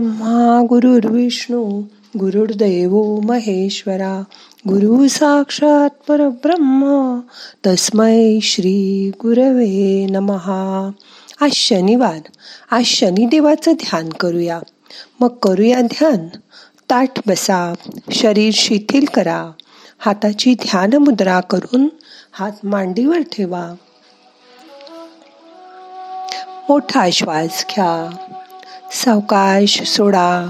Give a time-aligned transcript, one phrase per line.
[0.00, 1.82] ब्रह्मा गुरुर्विष्णू
[2.18, 4.22] गुरुर्दैव महेश्वरा
[4.68, 7.18] गुरु साक्षात परब्रह्म
[7.66, 10.90] तस्मै श्री गुरवे नमहा
[11.40, 12.18] आज शनिवार
[12.70, 14.60] आज शनिदेवाचं ध्यान करूया.
[15.20, 16.28] मग करूया ध्यान.
[16.90, 17.74] ताठ बसा
[18.10, 19.50] शरीर शिथिल करा.
[19.98, 21.88] हाताची ध्यान मुद्रा करून
[22.32, 23.74] हात मांडीवर ठेवा.
[26.68, 28.10] मोठा श्वास घ्या.
[28.92, 30.48] सावकाश सोडा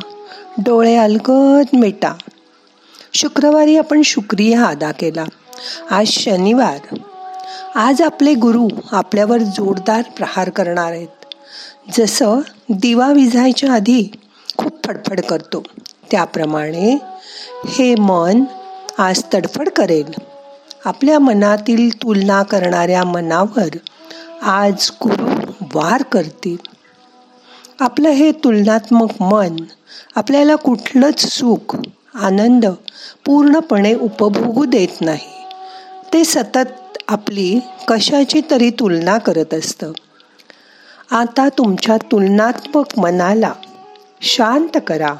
[0.59, 2.15] डोळे अलगद मिटा.
[3.15, 5.25] शुक्रवारी आपण शुक्रिया अदा केला.
[5.91, 6.97] आज शनिवार.
[7.75, 11.35] आज आपले गुरु आपल्यावर जोरदार प्रहार करणार आहेत.
[11.99, 14.09] जसं दिवा विझायच्या आधी
[14.57, 15.63] खूप फडफड करतो
[16.11, 16.99] त्याप्रमाणे
[17.69, 18.45] हे मन
[18.99, 20.13] आज तडफड करेल.
[20.85, 23.69] आपल्या मनातील तुलना करणाऱ्या मनावर
[24.43, 26.70] आज गुरु वार करतील.
[27.81, 29.57] आपलं हे तुलनात्मक मन
[30.17, 31.77] आपल्याला कुठलंच सुख
[32.15, 32.67] आनंद
[33.25, 35.47] पूर्णपणे उपभोगू देत नाही.
[36.13, 39.93] ते सतत आपली कशाची तरी तुलना करत असतं.
[41.11, 43.53] आता तुमच्या तुलनात्मक मनाला
[44.23, 45.15] शांत करा.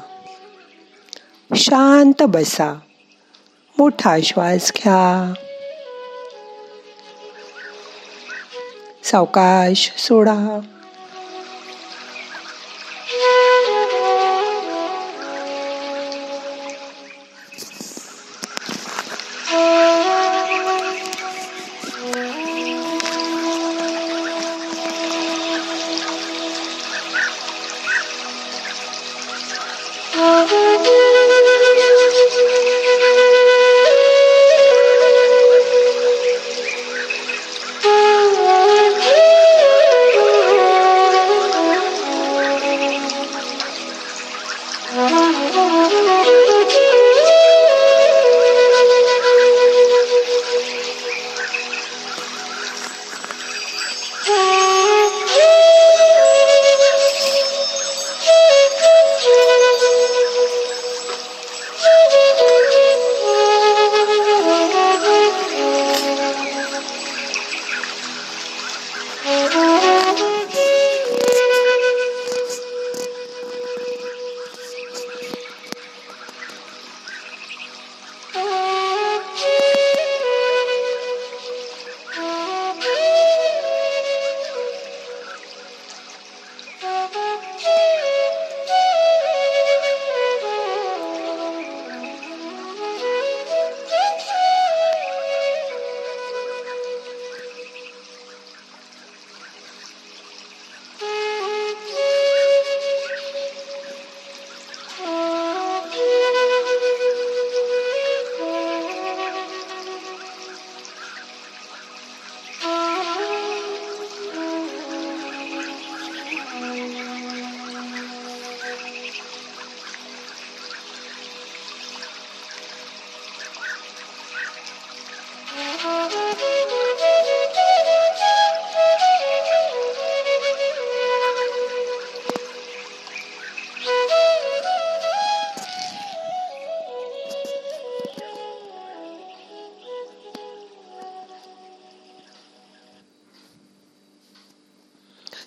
[1.55, 2.79] शांत बसा.
[3.77, 5.33] मोठा श्वास घ्या.
[9.03, 10.59] सावकाश सोडा.
[30.13, 31.00] Thank you.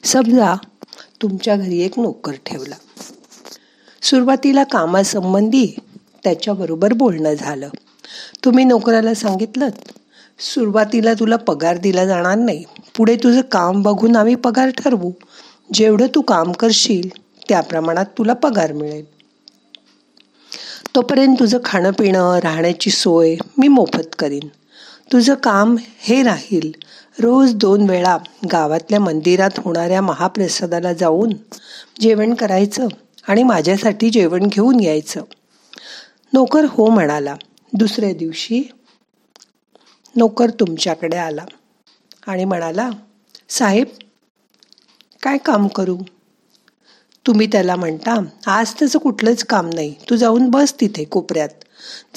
[0.05, 0.55] समजा
[1.23, 2.75] तुमच्या घरी एक नोकर ठेवला.
[4.03, 5.67] सुरुवातीला कामासंबंधी
[6.25, 7.69] त्याच्याबरोबर बोलणं झालं.
[8.45, 9.69] तुम्ही नोकराला सांगितलं
[10.39, 12.65] सुरुवातीला तुला पगार दिला जाणार नाही.
[12.97, 15.13] पुढे तुझं काम बघून आम्ही पगार ठरवू.
[15.73, 17.09] जेवढं तू काम करशील
[17.49, 19.05] त्या प्रमाणात तुला पगार मिळेल.
[20.95, 24.49] तोपर्यंत तुझं खाणं पिणं राहण्याची सोय मी मोफत करीन.
[25.13, 26.73] तुझं काम हे राहील.
[27.19, 28.19] रोज दोन वेळा
[28.53, 31.33] गावातल्या मंदिरात होणाऱ्या महाप्रसादाला जाऊन
[32.01, 32.87] जेवण करायचं
[33.29, 35.23] आणि माझ्यासाठी जेवण घेऊन यायचं.
[36.33, 37.37] नोकर हो म्हणाला
[37.73, 38.69] दुसऱ्या दिवशी
[40.17, 41.45] नोकर तुमच्याकडे आला.
[42.27, 42.91] आणि म्हणाला
[43.49, 43.87] साहेब
[45.23, 45.99] काय काम करू?
[47.27, 49.95] तुम्ही त्याला म्हणता आज त्याचं कुठलंच काम नाही.
[50.11, 51.49] तू जाऊन बस तिथे कोपऱ्यात.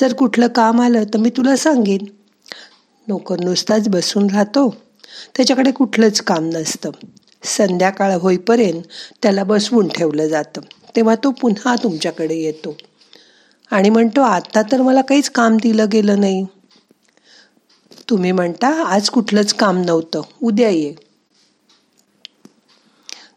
[0.02, 2.06] जर कुठलं काम आलं तर मी तुला सांगेन.
[3.08, 4.87] नोकर नुसताच बसून राहतो.
[5.36, 6.92] त्याच्याकडे कुठलंच काम नसतं.
[7.44, 8.81] संध्याकाळ होईपर्यंत
[9.24, 10.62] त्याला बसवून ठेवलं जातं.
[10.96, 12.78] तेव्हा तो पुन्हा तुमच्याकडे येतो.
[13.72, 16.46] आणि म्हणतो आता तर मला काहीच काम दिलं गेलं नाही.
[18.10, 20.22] तुम्ही म्हणता आज कुठलंच काम नव्हतं.
[20.44, 20.94] उद्या ये.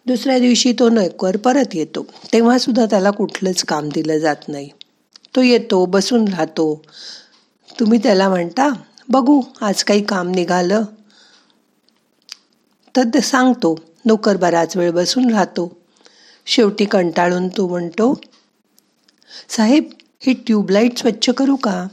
[0.06, 2.06] दुसऱ्या दिवशी तो नोकर परत येतो.
[2.32, 4.70] तेव्हा सुद्धा त्याला कुठलंच काम दिलं जात नाही.
[5.36, 6.82] तो येतो बसून राहतो.
[7.80, 8.72] तुम्ही त्याला म्हणता
[9.08, 10.82] बघू आज काही काम निघालं.
[12.96, 13.78] तर सांगतो.
[14.04, 15.76] नोकर बराच वेळ बसून राहतो.
[16.46, 18.20] शेवटी कंटाळून तो म्हणतो
[19.48, 19.84] साहेब
[20.20, 21.86] ही ट्यूबलाईट स्वच्छ करू का?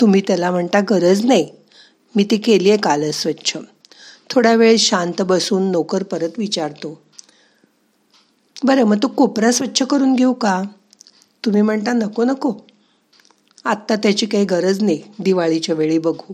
[0.00, 1.48] तुम्ही त्याला म्हणता गरज नाही.
[2.16, 3.56] मी ती केली आहे कालच स्वच्छ.
[4.30, 7.02] थोडा वेळ शांत बसून नोकर परत विचारतो
[8.64, 10.62] बरं मग तो कोपरा स्वच्छ करून घेऊ का?
[11.44, 12.52] तुम्ही म्हणता नको नको.
[13.64, 15.02] आत्ता त्याची काही गरज नाही.
[15.18, 16.32] दिवाळीच्या वेळी बघू.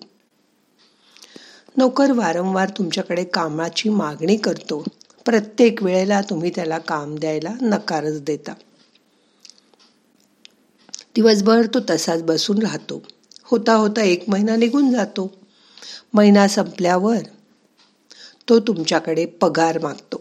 [1.76, 4.84] नोकर वारंवार तुमच्याकडे कामाची मागणी करतो.
[5.24, 8.52] प्रत्येक वेळेला तुम्ही त्याला काम द्यायला नकारच देता.
[11.14, 13.02] दिवसभर तो तसाच बसून राहतो.
[13.44, 15.34] होता होता एक महिना निघून जातो.
[16.14, 17.18] महिना संपल्यावर
[18.48, 20.20] तो तुमच्याकडे पगार मागतो.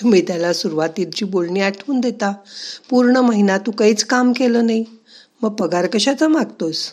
[0.00, 2.32] तुम्ही त्याला सुरुवातीची बोलणी आठवून देता.
[2.90, 4.84] पूर्ण महिना तू काहीच काम केलं नाही.
[5.42, 6.92] मग पगार कशाचा मागतोस?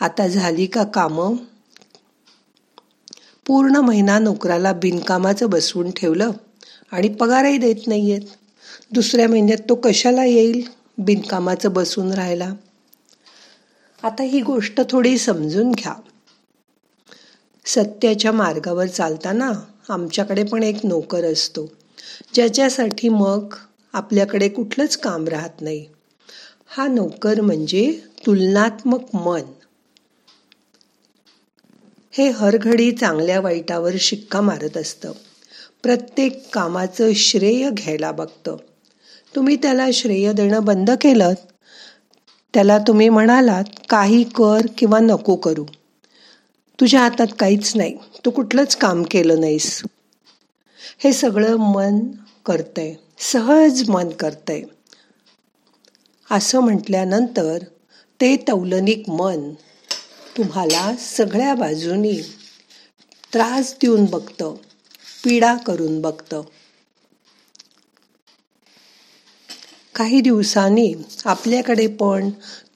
[0.00, 1.36] आता झाली का कामं?
[3.46, 6.30] पूर्ण महिना नोकराला बिनकामाचं बसवून ठेवलं
[6.92, 8.20] आणि पगारही देत नाहीयेत.
[8.92, 10.68] दुसऱ्या महिन्यात तो कशाला येईल?
[10.98, 12.54] बिनकामाचं बसून राहायला.
[14.02, 15.94] आता ही गोष्ट थोडी समजून घ्या.
[17.66, 19.52] सत्याच्या मार्गावर चालताना
[19.88, 21.72] आमच्याकडे पण एक नोकर असतो.
[22.34, 23.54] ज्याच्यासाठी मग
[23.92, 25.86] आपल्याकडे कुठलंच काम राहत नाही.
[26.66, 29.40] हा नोकर म्हणजे तुलनात्मक मन.
[32.16, 35.12] हे हरघडी चांगल्या वाईटावर शिक्का मारत असतं.
[35.82, 38.56] प्रत्येक कामाचं श्रेय घ्यायला बघतं.
[39.36, 41.32] तुम्ही त्याला श्रेय देणं बंद केलं
[42.54, 45.64] त्याला तुम्ही म्हणालात काही कर किंवा नको करू.
[46.80, 47.98] तुझ्या हातात काहीच नाही.
[48.24, 49.82] तू कुठलंच काम केलं नाहीस.
[50.98, 51.98] हे सगळं मन
[52.46, 52.94] करतंय.
[53.18, 54.62] सहज मन करतंय.
[56.30, 57.58] असं म्हटल्यानंतर
[58.20, 59.50] ते तौलनिक मन
[60.38, 62.20] तुम्हाला सगळ्या बाजूनी
[63.32, 64.54] त्रास देऊन बघतं
[65.24, 66.42] पीडा करून बघतं.
[69.94, 70.94] काही दिवसांनी
[71.24, 72.30] आपल्याकडे पण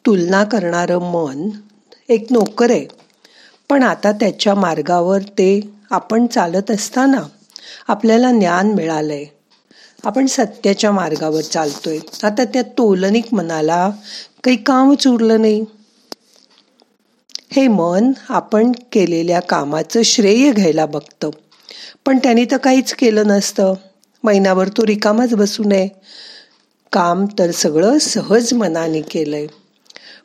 [0.07, 1.49] तुलना करणारं मन
[2.09, 2.87] एक नोकर आहे.
[3.69, 5.61] पण आता त्याच्या मार्गावर ते
[5.91, 7.23] आपण चालत असताना
[7.89, 9.25] आपल्याला ज्ञान मिळालंय.
[10.05, 11.99] आपण सत्याच्या मार्गावर चालतोय.
[12.23, 13.91] आता त्या तोलनिक मनाला
[14.45, 15.65] काही कामच उरलं नाही.
[17.51, 21.31] हे मन आपण केलेल्या कामाचं श्रेय घ्यायला बघतं.
[22.07, 23.75] पण त्यांनी तर काहीच केलं नसतं.
[24.25, 25.89] महिनाभर तो रिकामाच बसू नये.
[26.93, 29.47] काम तर सगळं सहज मनाने केलंय.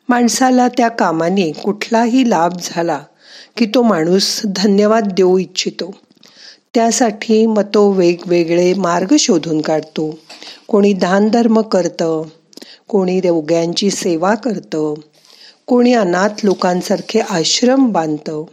[0.08, 3.00] माणसाला त्या कामाने कुठलाही लाभ झाला
[3.56, 5.94] की तो माणूस धन्यवाद देऊ इच्छितो.
[6.74, 10.18] त्यासाठी मग तो वेगवेगळे मार्ग शोधून काढतो.
[10.68, 12.22] कोणी दानधर्म करतं
[12.88, 14.94] कोणी देवग्यांची सेवा करतं
[15.68, 18.44] कोणी अनाथ लोकांसारखे आश्रम बांधतं?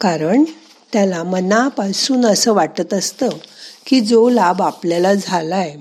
[0.00, 0.44] कारण
[0.92, 3.28] त्याला मनापासून असं वाटत असतं
[3.86, 5.76] की जो लाभ आपल्याला झालाय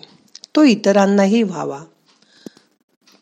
[0.56, 1.80] तो इतरांनाही व्हावा.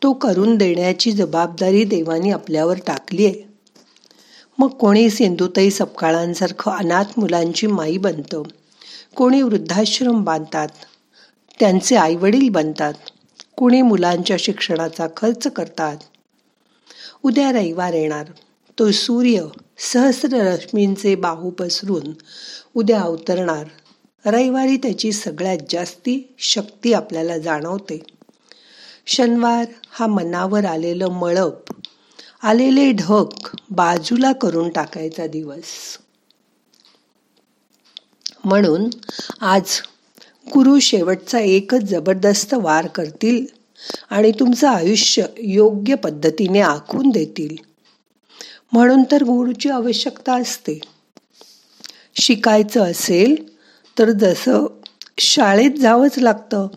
[0.04, 3.42] तो करून देण्याची जबाबदारी देवानी आपल्यावर टाकली आहे
[4.60, 8.44] मग कोणी सिंधुताई सपकाळांसारखं अनाथ मुलांची माई बनतं?
[9.16, 10.68] कोणी वृद्धाश्रम बांधतात?
[11.60, 12.94] त्यांचे आईवडील बनतात?
[13.58, 15.98] कुणी मुलांच्या शिक्षणाचा खर्च करतात?
[17.24, 18.26] उद्या रविवार येणार.
[18.80, 19.46] तो सूर्य
[19.78, 22.14] सहस्र रश्मींचे बाहू पसरून
[22.76, 23.66] उद्या अवतरणार.
[24.26, 28.04] रविवारी त्याची सगळ्यात जास्ती शक्ती आपल्याला जाणवते.
[29.06, 31.74] शनिवार हा मनावर आलेलं मळप
[32.44, 33.28] आलेले ढग
[33.70, 35.98] बाजूला करून टाकायचा दिवस.
[38.44, 38.90] म्हणून
[39.42, 39.82] आज
[40.50, 43.46] गुरु शेवटचा एकच जबरदस्त वार करतील
[44.10, 47.56] आणि तुमचं आयुष्य योग्य पद्धतीने आखून देतील.
[48.72, 50.80] म्हणून तर गुरुची आवश्यकता असते.
[52.16, 53.58] शिकायचं असेल
[54.00, 54.66] तर जसं
[55.18, 56.68] शाळेत जावंच लागतं.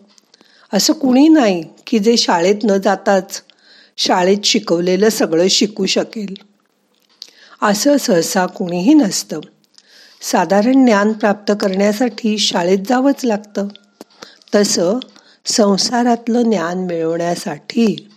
[0.73, 3.41] असं कुणी नाही की जे शाळेत न जाताच
[3.97, 6.35] शाळेत शिकवलेलं सगळं शिकू शकेल.
[7.61, 9.39] असं सहसा कुणीही नसतं.
[10.21, 13.67] साधारण ज्ञान प्राप्त करण्यासाठी शाळेत जावंच लागतं.
[14.55, 14.99] तसं
[15.45, 18.09] संसारातलं ज्ञान मिळवण्यासाठी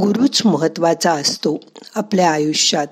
[0.00, 1.60] गुरुच महत्त्वाचा असतो
[1.94, 2.86] आपल्या आयुष्यात.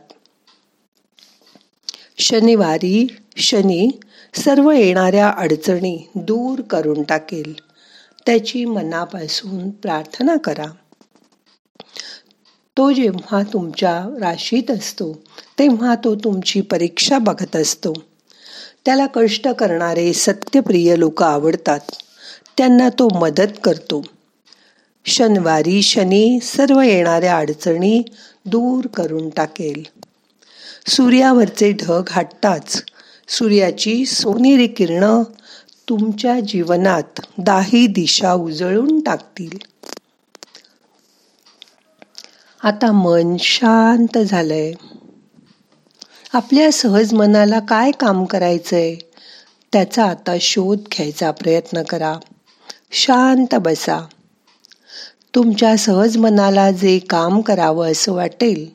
[2.18, 3.06] शनिवारी
[3.37, 3.90] शनी
[4.34, 7.54] सर्व येणाऱ्या अडचणी दूर करून टाकेल.
[8.26, 10.66] त्याची मनापासून प्रार्थना करा.
[12.76, 15.23] तो जेव्हा तुमच्या राशीत असतो
[15.58, 17.92] तेव्हा तो तुमची परीक्षा बघत असतो.
[18.84, 21.80] त्याला कष्ट करणारे सत्यप्रिय लोक आवडतात.
[22.58, 24.04] त्यांना तो मदत करतो.
[25.04, 28.02] शनिवारी शनी सर्व येणाऱ्या अडचणी
[28.46, 29.82] दूर करून टाकेल.
[30.88, 32.84] सूर्यावरचे ढग हटताच
[33.28, 35.22] सूर्याची सोनेरी किरण
[35.88, 39.58] तुमच्या जीवनात दाही दिशा उजळून टाकतील.
[42.62, 44.72] आता मन शांत झालंय.
[46.34, 48.94] आपल्या सहज मनाला काय काम करायचंय?
[49.72, 52.18] त्याचा आता शोध घ्यायचा प्रयत्न करा.
[52.92, 54.00] शांत बसा.
[55.34, 58.70] तुमच्या सहज मनाला जे काम करावं असं वाटेल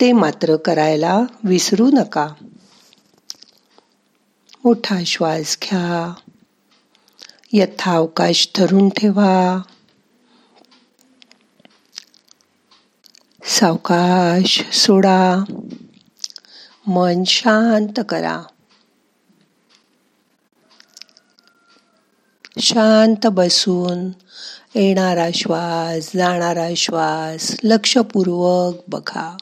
[0.00, 2.28] ते मात्र करायला विसरू नका.
[4.64, 6.14] मोठा श्वास घ्या.
[7.52, 9.62] यथावकाश धरून ठेवा.
[13.44, 15.44] सावकाश सोडा.
[16.88, 18.42] मन शांत करा.
[22.58, 24.08] शांत बसून
[24.74, 29.36] येणारा श्वास जाणारा श्वास लक्षपूर्वक बघा.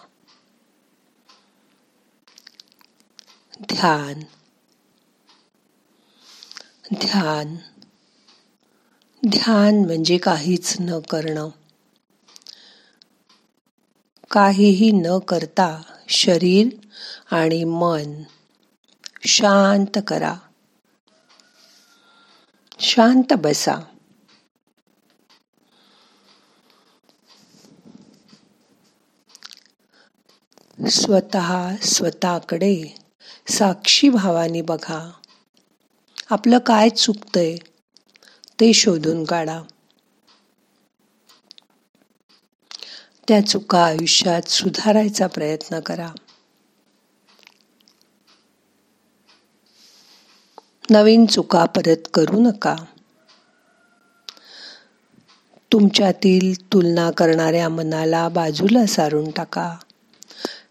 [3.62, 4.20] ध्यान.
[6.94, 7.56] ध्यान.
[9.28, 11.48] ध्यान म्हणजे काहीच न करणं.
[14.30, 16.68] काहीही न करता शरीर
[17.30, 18.22] आणि मन.
[19.26, 20.34] शांत करा.
[22.78, 23.74] शांत बसा.
[30.90, 32.94] स्वतः स्वतःकडे
[33.48, 35.12] साक्षी भावानी बघा.
[36.30, 37.56] आपलं काय चुकतंय
[38.60, 39.62] ते शोधून काढा.
[43.28, 46.08] त्या चुका आयुष्यात सुधारायचा प्रयत्न करा.
[50.90, 52.76] नवीन चुका परत करू नका.
[55.72, 59.76] तुमच्यातील तुलना करणाऱ्या मनाला बाजूला सारून टाका.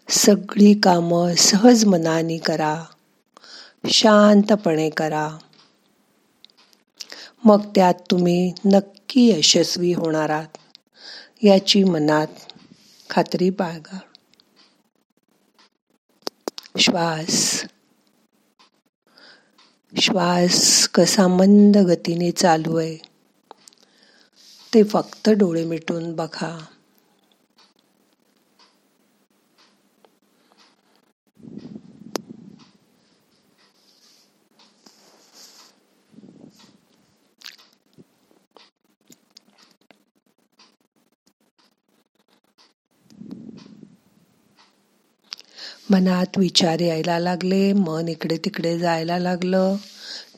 [0.08, 2.84] सगळी कामं सहज मनाने करा.
[3.86, 5.30] शांतपणे करा.
[7.44, 10.58] मग त्यात तुम्ही नक्की यशस्वी होणार आहात.
[11.42, 12.26] याची मनात
[13.10, 13.98] खात्री बाळगा.
[16.78, 17.64] श्वास.
[20.00, 22.96] श्वास कसा मंद गतीने चालू आहे
[24.74, 26.64] ते फक्त डोळे मिटून बघा.
[45.90, 49.76] मनात विचार यायला लागले मन इकडे तिकडे जायला लागलं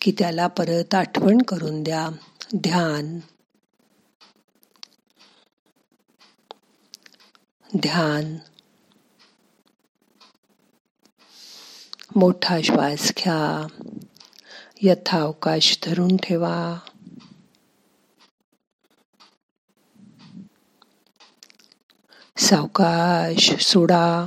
[0.00, 2.08] की त्याला परत आठवण करून द्या.
[2.56, 3.18] ध्यान.
[7.76, 8.36] ध्यान.
[12.16, 13.66] मोठा श्वास घ्या.
[14.82, 16.78] यथावकाश धरून ठेवा.
[22.38, 24.26] सावकाश सोडा.